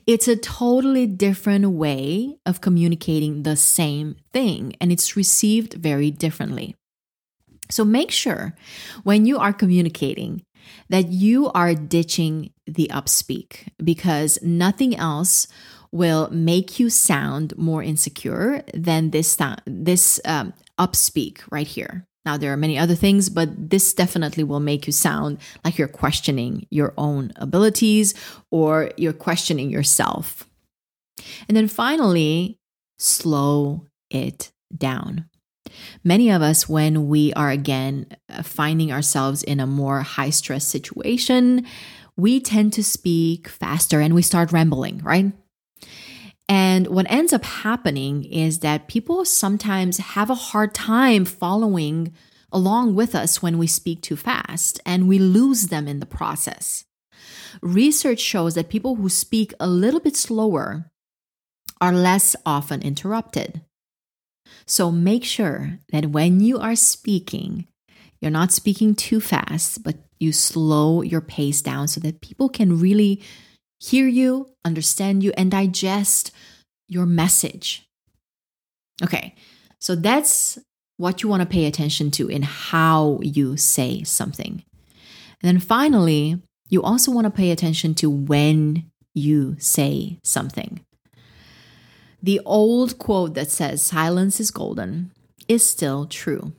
It's 0.07 0.29
a 0.29 0.37
totally 0.37 1.07
different 1.07 1.69
way 1.71 2.37
of 2.47 2.61
communicating 2.61 3.43
the 3.43 3.57
same 3.57 4.17
thing, 4.33 4.75
and 4.81 4.93
it's 4.93 5.17
received 5.17 5.75
very 5.75 6.11
differently. 6.11 6.77
So 7.71 7.85
make 7.85 8.11
sure 8.11 8.55
when 9.03 9.27
you 9.27 9.39
are 9.39 9.53
communicating 9.53 10.43
that 10.89 11.09
you 11.09 11.51
are 11.51 11.75
ditching 11.75 12.53
the 12.67 12.89
upspeak 12.93 13.69
because 13.83 14.39
nothing 14.43 14.97
else 14.97 15.49
will 15.93 16.29
make 16.31 16.79
you 16.79 16.91
sound 16.91 17.57
more 17.57 17.83
insecure 17.83 18.63
than 18.75 19.11
this 19.11 19.37
this 19.65 20.21
um, 20.25 20.53
upspeak 20.79 21.41
right 21.51 21.67
here. 21.67 22.05
Now, 22.27 22.37
there 22.37 22.53
are 22.53 22.57
many 22.57 22.77
other 22.77 22.97
things, 22.97 23.31
but 23.31 23.71
this 23.71 23.95
definitely 23.95 24.43
will 24.43 24.59
make 24.59 24.89
you 24.89 24.93
sound 24.93 25.39
like 25.65 25.79
you're 25.79 25.87
questioning 25.87 26.67
your 26.71 26.93
own 26.99 27.33
abilities 27.37 28.15
or 28.51 28.91
you're 28.97 29.13
questioning 29.13 29.71
yourself. 29.71 30.49
And 31.49 31.57
then 31.57 31.69
finally, 31.69 32.59
slow 32.99 33.87
it 34.11 34.51
down. 34.77 35.27
Many 36.03 36.31
of 36.31 36.43
us, 36.43 36.69
when 36.69 37.07
we 37.07 37.33
are 37.35 37.51
again 37.51 38.07
uh, 38.29 38.43
finding 38.43 38.91
ourselves 38.91 39.45
in 39.45 39.61
a 39.61 39.67
more 39.67 40.01
high 40.01 40.31
stress 40.31 40.67
situation, 40.67 41.65
we 42.17 42.41
tend 42.41 42.73
to 42.73 42.83
speak 42.83 43.47
faster 43.47 44.01
and 44.01 44.15
we 44.15 44.23
start 44.23 44.51
rambling, 44.51 44.99
right? 44.99 45.33
And 46.49 46.87
what 46.87 47.11
ends 47.11 47.33
up 47.33 47.45
happening 47.45 48.25
is 48.25 48.61
that 48.61 48.89
people 48.89 49.25
sometimes 49.25 49.99
have 49.99 50.31
a 50.31 50.35
hard 50.35 50.75
time 50.75 51.25
following 51.25 52.13
along 52.53 52.95
with 52.95 53.15
us 53.15 53.43
when 53.43 53.59
we 53.59 53.67
speak 53.67 54.01
too 54.01 54.17
fast, 54.17 54.81
and 54.87 55.09
we 55.09 55.19
lose 55.19 55.67
them 55.67 55.89
in 55.89 56.01
the 56.01 56.07
process. 56.07 56.85
Research 57.61 58.21
shows 58.21 58.55
that 58.55 58.69
people 58.69 58.97
who 58.97 59.09
speak 59.09 59.53
a 59.59 59.67
little 59.67 60.01
bit 60.01 60.17
slower 60.17 60.91
are 61.81 61.93
less 61.93 62.37
often 62.47 62.83
interrupted. 62.83 63.63
So 64.67 64.91
make 64.91 65.25
sure 65.25 65.81
that 65.93 66.11
when 66.11 66.41
you 66.41 66.59
are 66.59 66.77
speaking, 66.77 67.67
you're 68.21 68.31
not 68.31 68.53
speaking 68.53 68.95
too 68.95 69.21
fast, 69.21 69.83
but 69.83 69.97
you 70.19 70.33
slow 70.33 71.03
your 71.03 71.21
pace 71.21 71.61
down 71.61 71.89
so 71.89 72.01
that 72.01 72.21
people 72.21 72.49
can 72.49 72.81
really 72.81 73.23
hear 73.79 74.07
you, 74.07 74.51
understand 74.65 75.23
you, 75.23 75.33
and 75.37 75.51
digest 75.51 76.33
your 76.89 77.07
message. 77.07 77.87
Okay, 79.03 79.35
so 79.81 79.95
that's 79.95 80.59
what 80.97 81.23
you 81.23 81.29
want 81.29 81.43
to 81.43 81.49
pay 81.49 81.67
attention 81.67 82.11
to 82.13 82.29
in 82.29 82.43
how 82.43 83.19
you 83.23 83.57
say 83.57 84.03
something. 84.03 84.63
And 85.43 85.43
then 85.43 85.59
finally, 85.61 86.41
you 86.69 86.83
also 86.83 87.13
want 87.13 87.27
to 87.27 87.31
pay 87.31 87.51
attention 87.51 87.95
to 87.97 88.11
when 88.11 88.91
you 89.15 89.57
say 89.59 90.19
something. 90.25 90.81
The 92.23 92.41
old 92.45 92.99
quote 92.99 93.35
that 93.35 93.51
says 93.51 93.83
silence 93.83 94.41
is 94.41 94.51
golden 94.51 95.13
is 95.49 95.69
still 95.69 96.07
true. 96.07 96.53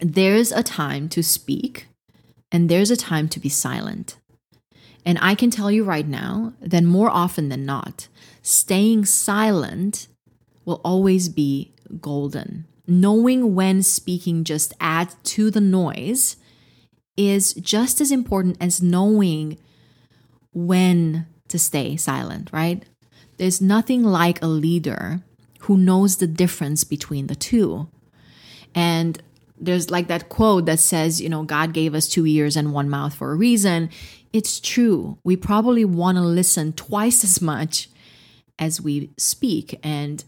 There's 0.00 0.52
a 0.52 0.62
time 0.62 1.08
to 1.10 1.22
speak 1.22 1.86
and 2.50 2.68
there's 2.68 2.90
a 2.90 2.96
time 2.96 3.28
to 3.30 3.40
be 3.40 3.48
silent. 3.48 4.18
And 5.04 5.18
I 5.20 5.34
can 5.34 5.50
tell 5.50 5.70
you 5.70 5.84
right 5.84 6.06
now 6.06 6.52
that 6.60 6.84
more 6.84 7.10
often 7.10 7.48
than 7.48 7.66
not, 7.66 8.08
staying 8.42 9.04
silent 9.04 10.08
will 10.64 10.80
always 10.84 11.28
be 11.28 11.72
golden. 12.00 12.66
Knowing 12.86 13.54
when 13.54 13.82
speaking 13.82 14.44
just 14.44 14.72
adds 14.80 15.16
to 15.24 15.50
the 15.50 15.60
noise 15.60 16.36
is 17.16 17.54
just 17.54 18.00
as 18.00 18.10
important 18.10 18.56
as 18.60 18.82
knowing 18.82 19.58
when 20.52 21.26
to 21.48 21.58
stay 21.58 21.96
silent, 21.96 22.50
right? 22.52 22.84
There's 23.38 23.60
nothing 23.60 24.04
like 24.04 24.40
a 24.42 24.46
leader 24.46 25.22
who 25.60 25.76
knows 25.76 26.16
the 26.16 26.26
difference 26.26 26.84
between 26.84 27.26
the 27.26 27.34
two. 27.34 27.88
And 28.74 29.22
there's 29.62 29.90
like 29.90 30.08
that 30.08 30.28
quote 30.28 30.66
that 30.66 30.78
says, 30.78 31.20
you 31.20 31.28
know, 31.28 31.44
God 31.44 31.72
gave 31.72 31.94
us 31.94 32.08
two 32.08 32.26
ears 32.26 32.56
and 32.56 32.72
one 32.72 32.90
mouth 32.90 33.14
for 33.14 33.32
a 33.32 33.36
reason. 33.36 33.90
It's 34.32 34.60
true. 34.60 35.18
We 35.24 35.36
probably 35.36 35.84
want 35.84 36.16
to 36.18 36.22
listen 36.22 36.72
twice 36.72 37.22
as 37.22 37.40
much 37.40 37.88
as 38.58 38.80
we 38.80 39.10
speak. 39.16 39.78
And 39.82 40.24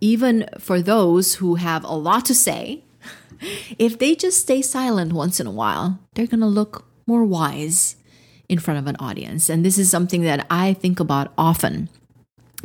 even 0.00 0.48
for 0.58 0.82
those 0.82 1.36
who 1.36 1.56
have 1.56 1.84
a 1.84 1.94
lot 1.94 2.24
to 2.26 2.34
say, 2.34 2.82
if 3.78 3.98
they 3.98 4.14
just 4.14 4.40
stay 4.40 4.62
silent 4.62 5.12
once 5.12 5.40
in 5.40 5.46
a 5.46 5.52
while, 5.52 5.98
they're 6.14 6.26
going 6.26 6.40
to 6.40 6.46
look 6.46 6.86
more 7.06 7.24
wise 7.24 7.96
in 8.48 8.58
front 8.58 8.78
of 8.78 8.86
an 8.86 8.96
audience. 8.98 9.48
And 9.48 9.64
this 9.64 9.78
is 9.78 9.90
something 9.90 10.22
that 10.22 10.46
I 10.50 10.72
think 10.74 10.98
about 10.98 11.32
often 11.38 11.88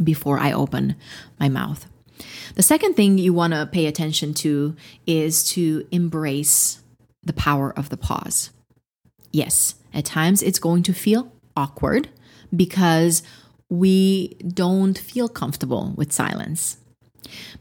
before 0.04 0.40
I 0.40 0.52
open 0.52 0.96
my 1.40 1.48
mouth. 1.48 1.86
The 2.56 2.64
second 2.64 2.96
thing 2.96 3.18
you 3.18 3.34
want 3.34 3.54
to 3.54 3.66
pay 3.66 3.86
attention 3.86 4.34
to 4.36 4.76
is 5.06 5.44
to 5.52 5.88
embrace 5.92 6.82
the 7.24 7.34
power 7.34 7.74
of 7.78 7.90
the 7.90 7.98
pause. 7.98 8.52
Yes, 9.32 9.76
at 9.94 10.06
times 10.06 10.42
it's 10.42 10.60
going 10.60 10.84
to 10.84 10.94
feel 10.94 11.32
awkward 11.58 12.10
because 12.56 13.24
we 13.70 14.36
don't 14.48 14.98
feel 14.98 15.28
comfortable 15.28 15.94
with 15.96 16.14
silence. 16.14 16.78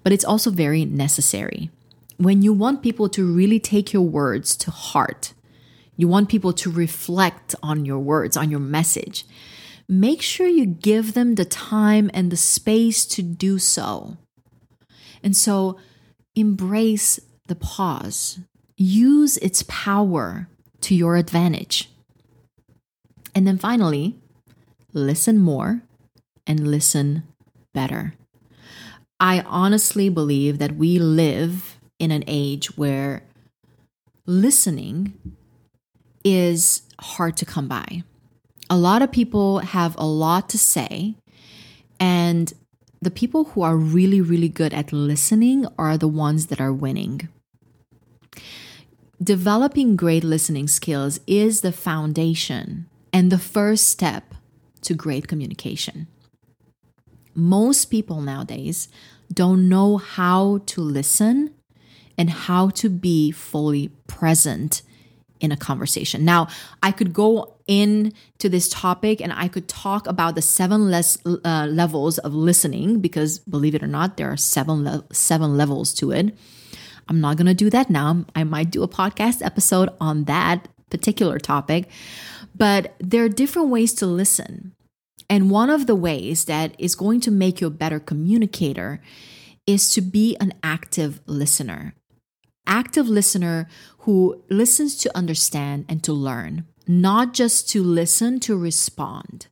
But 0.03 0.13
it's 0.13 0.25
also 0.25 0.51
very 0.51 0.85
necessary. 0.85 1.71
When 2.19 2.43
you 2.43 2.53
want 2.53 2.83
people 2.83 3.09
to 3.11 3.25
really 3.25 3.59
take 3.59 3.93
your 3.93 4.03
words 4.03 4.57
to 4.59 4.71
heart, 4.71 5.33
you 5.97 6.07
want 6.07 6.29
people 6.29 6.53
to 6.53 6.71
reflect 6.71 7.55
on 7.63 7.85
your 7.85 7.99
words, 7.99 8.37
on 8.37 8.51
your 8.51 8.61
message, 8.61 9.25
make 9.89 10.23
sure 10.23 10.47
you 10.47 10.67
give 10.67 11.15
them 11.15 11.35
the 11.35 11.45
time 11.45 12.11
and 12.13 12.31
the 12.31 12.37
space 12.37 13.07
to 13.07 13.23
do 13.23 13.59
so. 13.59 14.17
And 15.25 15.35
so 15.37 15.79
embrace 16.37 17.19
the 17.49 17.57
pause, 17.57 18.39
use 18.77 19.37
its 19.39 19.65
power 19.67 20.49
to 20.83 20.95
your 20.95 21.17
advantage. 21.17 21.91
And 23.35 23.47
then 23.47 23.59
finally, 23.59 24.17
listen 24.93 25.39
more 25.39 25.83
and 26.47 26.69
listen 26.69 27.25
better. 27.73 28.15
I 29.19 29.41
honestly 29.41 30.09
believe 30.09 30.59
that 30.59 30.77
we 30.77 30.99
live 30.99 31.81
in 31.99 32.11
an 32.11 32.25
age 32.27 32.77
where 32.77 33.23
listening 34.27 35.15
is 36.25 36.83
hard 37.01 37.37
to 37.39 37.47
come 37.47 37.67
by. 37.67 38.05
A 38.69 38.77
lot 38.77 39.03
of 39.03 39.11
people 39.13 39.61
have 39.61 39.95
a 39.99 40.07
lot 40.07 40.49
to 40.51 40.59
say, 40.59 41.17
and 42.01 42.53
the 43.05 43.11
people 43.11 43.45
who 43.45 43.63
are 43.63 43.77
really, 43.77 44.21
really 44.21 44.49
good 44.49 44.73
at 44.73 44.93
listening 44.93 45.67
are 45.79 45.99
the 45.99 46.09
ones 46.09 46.47
that 46.47 46.61
are 46.61 46.73
winning. 46.73 47.29
Developing 49.23 49.95
great 49.95 50.25
listening 50.25 50.69
skills 50.69 51.21
is 51.27 51.61
the 51.61 51.73
foundation 51.73 52.87
and 53.13 53.31
the 53.31 53.39
first 53.39 53.89
step 53.89 54.35
to 54.83 54.95
great 54.95 55.29
communication. 55.29 56.07
Most 57.35 57.87
people 57.87 58.21
nowadays 58.21 58.89
don't 59.33 59.69
know 59.69 59.99
how 59.99 60.59
to 60.67 60.81
listen 60.81 61.55
and 62.17 62.31
how 62.31 62.71
to 62.71 62.89
be 62.89 63.31
fully 63.31 63.89
present 64.07 64.83
in 65.41 65.53
a 65.53 65.57
conversation. 65.57 66.25
Now, 66.25 66.49
I 66.83 66.91
could 66.91 67.13
go 67.13 67.54
into 67.67 68.49
this 68.49 68.69
topic 68.69 69.21
and 69.21 69.33
I 69.33 69.49
could 69.49 69.69
talk 69.69 70.07
about 70.07 70.35
the 70.35 70.43
seven 70.43 70.91
less 70.91 71.19
uh, 71.25 71.67
levels 71.69 72.19
of 72.19 72.35
listening 72.35 73.01
because 73.01 73.39
believe 73.39 73.75
it 73.75 73.83
or 73.83 73.87
not, 73.87 74.17
there 74.17 74.31
are 74.31 74.37
seven 74.37 74.85
le- 74.85 75.05
seven 75.13 75.57
levels 75.57 75.95
to 75.95 76.11
it. 76.11 76.37
I'm 77.09 77.21
not 77.21 77.37
going 77.37 77.47
to 77.47 77.55
do 77.55 77.71
that 77.71 77.91
now. 77.91 78.25
I 78.35 78.45
might 78.45 78.71
do 78.71 78.83
a 78.83 78.89
podcast 78.89 79.45
episode 79.45 79.91
on 80.01 80.25
that 80.25 80.69
particular 80.91 81.39
topic, 81.39 81.89
but 82.55 82.95
there 82.99 83.25
are 83.25 83.29
different 83.29 83.69
ways 83.69 83.93
to 83.95 84.07
listen. 84.07 84.73
And 85.29 85.51
one 85.51 85.71
of 85.71 85.87
the 85.87 85.95
ways 85.95 86.45
that 86.45 86.75
is 86.79 86.95
going 86.95 87.21
to 87.23 87.31
make 87.31 87.61
you 87.61 87.67
a 87.67 87.71
better 87.71 87.99
communicator 87.99 89.01
is 89.67 89.91
to 89.91 90.01
be 90.01 90.37
an 90.41 90.53
active 90.63 91.21
listener. 91.27 91.95
Active 92.67 93.09
listener 93.09 93.69
who 94.01 94.43
listens 94.51 94.97
to 94.99 95.17
understand 95.17 95.87
and 95.89 96.03
to 96.05 96.13
learn, 96.13 96.67
not 96.87 97.35
just 97.35 97.69
to 97.71 97.83
listen 97.83 98.41
to 98.41 98.57
respond. 98.57 99.49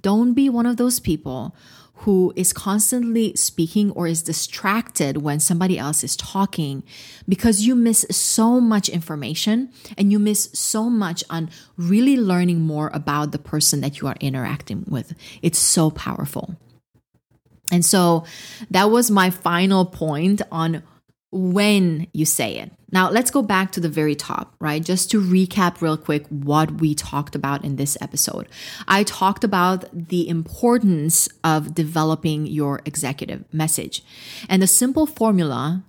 Don't 0.00 0.34
be 0.34 0.48
one 0.48 0.66
of 0.66 0.76
those 0.76 1.00
people 1.00 1.54
who 2.00 2.32
is 2.36 2.52
constantly 2.52 3.34
speaking 3.34 3.90
or 3.92 4.06
is 4.06 4.22
distracted 4.22 5.16
when 5.16 5.40
somebody 5.40 5.78
else 5.78 6.04
is 6.04 6.14
talking 6.14 6.82
because 7.26 7.62
you 7.62 7.74
miss 7.74 8.04
so 8.10 8.60
much 8.60 8.88
information 8.88 9.70
and 9.96 10.12
you 10.12 10.18
miss 10.18 10.50
so 10.52 10.90
much 10.90 11.24
on 11.30 11.48
really 11.78 12.16
learning 12.16 12.60
more 12.60 12.90
about 12.92 13.32
the 13.32 13.38
person 13.38 13.80
that 13.80 14.00
you 14.00 14.06
are 14.06 14.16
interacting 14.20 14.84
with. 14.86 15.14
It's 15.40 15.58
so 15.58 15.90
powerful. 15.90 16.56
And 17.72 17.84
so 17.84 18.24
that 18.70 18.90
was 18.90 19.10
my 19.10 19.30
final 19.30 19.86
point 19.86 20.42
on 20.52 20.82
when 21.32 22.06
you 22.12 22.24
say 22.24 22.56
it. 22.58 22.72
Now, 22.92 23.10
let's 23.10 23.30
go 23.30 23.42
back 23.42 23.72
to 23.72 23.80
the 23.80 23.88
very 23.88 24.14
top, 24.14 24.54
right? 24.60 24.82
Just 24.82 25.10
to 25.10 25.20
recap 25.20 25.80
real 25.80 25.96
quick 25.96 26.26
what 26.28 26.80
we 26.80 26.94
talked 26.94 27.34
about 27.34 27.64
in 27.64 27.76
this 27.76 27.98
episode. 28.00 28.48
I 28.86 29.02
talked 29.02 29.44
about 29.44 29.84
the 29.92 30.28
importance 30.28 31.28
of 31.42 31.74
developing 31.74 32.46
your 32.46 32.80
executive 32.84 33.44
message. 33.52 34.04
And 34.48 34.62
the 34.62 34.66
simple 34.66 35.06
formula 35.06 35.84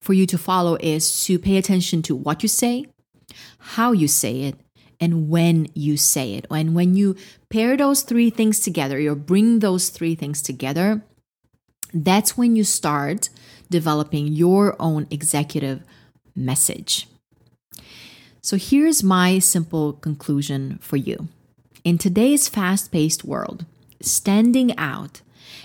for 0.00 0.12
you 0.12 0.26
to 0.26 0.38
follow 0.38 0.76
is 0.80 1.24
to 1.24 1.38
pay 1.38 1.56
attention 1.56 2.02
to 2.02 2.16
what 2.16 2.42
you 2.42 2.48
say, 2.48 2.86
how 3.58 3.92
you 3.92 4.08
say 4.08 4.42
it, 4.42 4.56
and 5.00 5.30
when 5.30 5.68
you 5.74 5.96
say 5.96 6.34
it. 6.34 6.46
And 6.50 6.74
when 6.74 6.94
you 6.94 7.16
pair 7.48 7.76
those 7.76 8.02
three 8.02 8.28
things 8.28 8.60
together, 8.60 8.98
you 8.98 9.14
bring 9.14 9.60
those 9.60 9.88
three 9.88 10.14
things 10.14 10.42
together, 10.42 11.02
that's 11.92 12.36
when 12.36 12.56
you 12.56 12.64
start 12.64 13.28
developing 13.70 14.28
your 14.28 14.76
own 14.78 15.06
executive 15.10 15.82
message. 16.34 17.06
So 18.40 18.56
here's 18.56 19.02
my 19.02 19.38
simple 19.38 19.92
conclusion 19.92 20.78
for 20.80 20.96
you. 20.96 21.28
In 21.84 21.98
today's 21.98 22.48
fast 22.48 22.90
paced 22.90 23.24
world, 23.24 23.64
standing 24.00 24.76
out 24.76 25.20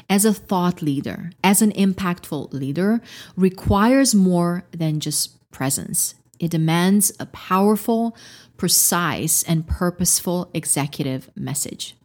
as 0.10 0.26
a 0.26 0.34
thought 0.34 0.82
leader, 0.82 1.32
as 1.44 1.62
an 1.62 1.72
impactful 1.72 2.54
leader, 2.54 3.02
requires 3.36 4.14
more 4.14 4.64
than 4.72 5.00
just 5.00 5.52
presence. 5.52 6.16
It 6.40 6.52
demands 6.52 7.14
a 7.20 7.26
powerful, 7.28 8.16
precise, 8.58 9.42
and 9.44 9.68
purposeful 9.68 10.52
executive 10.54 11.30
message. 11.36 11.96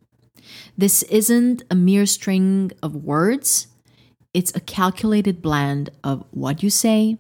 This 0.78 1.02
isn't 1.04 1.62
a 1.70 1.74
mere 1.74 2.06
string 2.06 2.72
of 2.82 2.94
words, 2.94 3.66
it's 4.32 4.54
a 4.54 4.60
calculated 4.60 5.42
blend 5.42 5.90
of 6.04 6.24
what 6.30 6.62
you 6.62 6.70
say, 6.70 7.18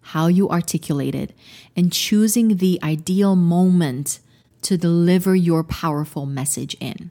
how 0.00 0.26
you 0.26 0.48
articulate 0.48 1.14
it, 1.14 1.32
and 1.76 1.92
choosing 1.92 2.56
the 2.56 2.78
ideal 2.82 3.36
moment 3.36 4.18
to 4.62 4.76
deliver 4.76 5.34
your 5.34 5.62
powerful 5.62 6.26
message 6.26 6.76
in. 6.80 7.10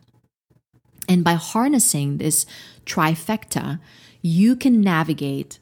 And 1.07 1.23
by 1.23 1.33
harnessing 1.33 2.17
this 2.17 2.45
trifecta, 2.85 3.79
you 4.21 4.55
can 4.55 4.81
navigate 4.81 5.59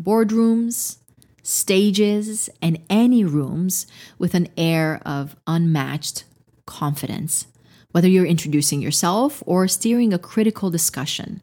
boardrooms, 0.00 0.98
stages, 1.42 2.48
and 2.62 2.78
any 2.88 3.24
rooms 3.24 3.86
with 4.18 4.34
an 4.34 4.48
air 4.56 5.00
of 5.04 5.36
unmatched 5.46 6.24
confidence. 6.66 7.46
Whether 7.92 8.08
you're 8.08 8.26
introducing 8.26 8.80
yourself 8.80 9.42
or 9.46 9.66
steering 9.66 10.12
a 10.12 10.18
critical 10.18 10.70
discussion, 10.70 11.40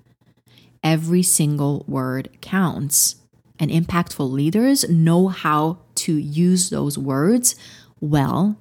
every 0.86 1.24
single 1.24 1.84
word 1.88 2.30
counts. 2.39 3.15
And 3.60 3.71
impactful 3.71 4.32
leaders 4.32 4.88
know 4.89 5.30
how 5.30 5.80
to 5.95 6.15
use 6.15 6.69
those 6.69 6.98
words 6.98 7.56
well 8.00 8.58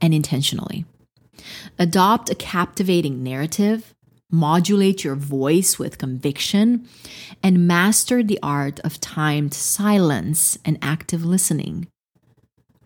and 0.00 0.12
intentionally. 0.12 0.84
Adopt 1.78 2.30
a 2.30 2.34
captivating 2.34 3.22
narrative, 3.22 3.94
modulate 4.30 5.04
your 5.04 5.14
voice 5.14 5.78
with 5.78 5.98
conviction, 5.98 6.86
and 7.42 7.66
master 7.66 8.22
the 8.22 8.38
art 8.42 8.80
of 8.80 9.00
timed 9.00 9.54
silence 9.54 10.58
and 10.64 10.78
active 10.82 11.24
listening. 11.24 11.86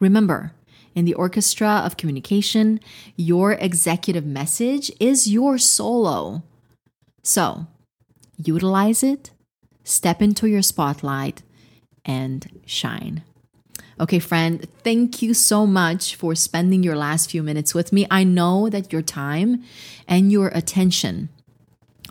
Remember, 0.01 0.53
in 0.95 1.05
the 1.05 1.15
orchestra 1.15 1.83
of 1.85 1.97
communication, 1.97 2.81
your 3.17 3.53
executive 3.53 4.27
message 4.27 4.93
is 5.01 5.29
your 5.29 5.57
solo. 5.57 6.43
So, 7.23 7.67
utilize 8.39 9.03
it, 9.03 9.31
step 9.85 10.23
into 10.23 10.47
your 10.47 10.63
spotlight, 10.63 11.43
and 12.05 12.61
shine. 12.65 13.23
Okay, 14.01 14.21
friend, 14.21 14.67
thank 14.85 15.23
you 15.23 15.35
so 15.35 15.67
much 15.67 16.15
for 16.15 16.35
spending 16.35 16.83
your 16.83 16.97
last 16.97 17.31
few 17.31 17.43
minutes 17.43 17.75
with 17.75 17.93
me. 17.93 18.07
I 18.11 18.23
know 18.23 18.69
that 18.69 18.93
your 18.93 19.03
time 19.03 19.65
and 20.07 20.31
your 20.31 20.49
attention 20.49 21.29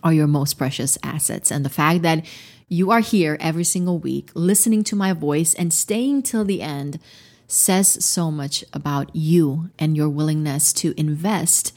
are 0.04 0.14
your 0.14 0.28
most 0.28 0.56
precious 0.56 0.98
assets. 1.02 1.50
And 1.50 1.64
the 1.64 1.70
fact 1.70 2.02
that 2.02 2.26
you 2.68 2.92
are 2.92 3.00
here 3.00 3.38
every 3.40 3.64
single 3.64 4.00
week, 4.00 4.32
listening 4.34 4.84
to 4.86 4.96
my 4.96 5.14
voice 5.14 5.54
and 5.54 5.74
staying 5.74 6.24
till 6.24 6.44
the 6.44 6.62
end 6.62 7.00
says 7.48 8.04
so 8.04 8.30
much 8.30 8.66
about 8.74 9.16
you 9.16 9.70
and 9.80 9.96
your 9.96 10.10
willingness 10.10 10.74
to 10.74 10.94
invest 10.98 11.74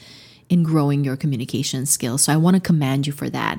in 0.49 0.65
growing 0.65 1.05
your 1.05 1.17
communication 1.17 1.87
skills. 1.87 2.25
So 2.25 2.33
I 2.33 2.37
want 2.37 2.57
to 2.57 2.61
commend 2.61 3.07
you 3.07 3.13
for 3.13 3.31
that. 3.31 3.59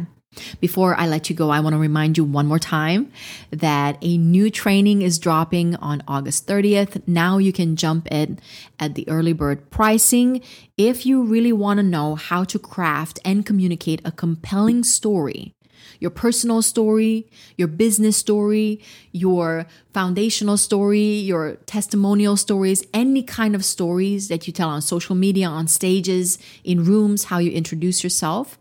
Before 0.61 0.95
I 0.95 1.07
let 1.07 1.29
you 1.29 1.35
go, 1.35 1.49
I 1.49 1.59
want 1.59 1.73
to 1.73 1.79
remind 1.79 2.17
you 2.17 2.23
one 2.23 2.45
more 2.45 2.59
time 2.59 3.11
that 3.49 3.97
a 4.01 4.17
new 4.17 4.49
training 4.49 5.01
is 5.01 5.19
dropping 5.19 5.75
on 5.77 6.03
August 6.07 6.47
30th. 6.47 7.01
Now 7.07 7.37
you 7.37 7.51
can 7.51 7.75
jump 7.75 8.07
in 8.11 8.39
at 8.79 8.95
the 8.95 9.09
early 9.09 9.33
bird 9.33 9.69
pricing 9.71 10.41
if 10.77 11.05
you 11.05 11.23
really 11.23 11.51
want 11.51 11.79
to 11.79 11.83
know 11.83 12.15
how 12.15 12.43
to 12.45 12.59
craft 12.59 13.19
and 13.25 13.45
communicate 13.45 14.01
a 14.05 14.11
compelling 14.11 14.83
story. 14.83 15.55
Your 15.99 16.11
personal 16.11 16.61
story, 16.61 17.27
your 17.57 17.67
business 17.67 18.15
story, 18.15 18.81
your 19.11 19.65
foundational 19.93 20.57
story, 20.57 21.01
your 21.01 21.55
testimonial 21.65 22.37
stories, 22.37 22.83
any 22.93 23.23
kind 23.23 23.55
of 23.55 23.65
stories 23.65 24.27
that 24.27 24.45
you 24.47 24.53
tell 24.53 24.69
on 24.69 24.81
social 24.81 25.15
media, 25.15 25.47
on 25.47 25.67
stages, 25.67 26.37
in 26.63 26.85
rooms, 26.85 27.25
how 27.25 27.39
you 27.39 27.51
introduce 27.51 28.03
yourself 28.03 28.60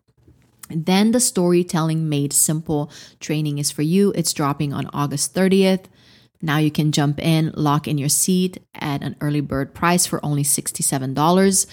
then 0.73 1.13
the 1.13 1.21
storytelling 1.21 2.09
made 2.09 2.33
simple 2.33 2.91
training 3.21 3.59
is 3.59 3.71
for 3.71 3.83
you. 3.83 4.13
It's 4.15 4.33
dropping 4.33 4.73
on 4.73 4.89
August 4.93 5.35
30th. 5.35 5.85
Now 6.43 6.57
you 6.59 6.71
can 6.71 6.93
jump 6.93 7.21
in, 7.21 7.53
lock 7.55 7.87
in 7.87 7.99
your 7.99 8.09
seat 8.09 8.57
at 8.75 9.03
an 9.03 9.17
early 9.21 9.43
bird 9.43 9.75
price 9.75 10.07
for 10.07 10.25
only 10.25 10.43
$67. 10.43 11.67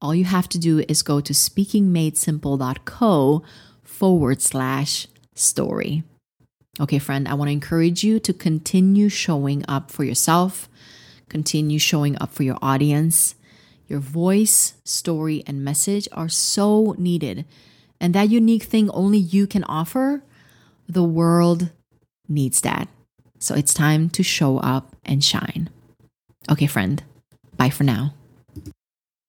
All 0.00 0.14
you 0.14 0.24
have 0.24 0.48
to 0.50 0.58
do 0.58 0.84
is 0.88 1.02
go 1.02 1.20
to 1.20 1.32
speakingmadesimple.co 1.32 3.42
forward 3.82 4.42
slash 4.42 5.08
story. 5.34 6.04
Okay, 6.80 6.98
friend, 6.98 7.28
I 7.28 7.34
want 7.34 7.48
to 7.48 7.52
encourage 7.52 8.02
you 8.02 8.18
to 8.20 8.32
continue 8.32 9.08
showing 9.08 9.64
up 9.68 9.90
for 9.90 10.04
yourself, 10.04 10.70
continue 11.28 11.78
showing 11.78 12.16
up 12.20 12.32
for 12.32 12.44
your 12.44 12.58
audience. 12.62 13.34
Your 13.88 14.00
voice, 14.00 14.74
story, 14.84 15.42
and 15.46 15.62
message 15.62 16.08
are 16.12 16.30
so 16.30 16.94
needed. 16.96 17.44
And 18.02 18.14
that 18.14 18.28
unique 18.28 18.64
thing 18.64 18.90
only 18.90 19.18
you 19.18 19.46
can 19.46 19.62
offer, 19.64 20.24
the 20.88 21.04
world 21.04 21.70
needs 22.28 22.60
that. 22.62 22.88
So 23.38 23.54
it's 23.54 23.72
time 23.72 24.10
to 24.10 24.24
show 24.24 24.58
up 24.58 24.96
and 25.04 25.22
shine. 25.22 25.70
Okay, 26.50 26.66
friend, 26.66 27.02
bye 27.56 27.70
for 27.70 27.84
now. 27.84 28.12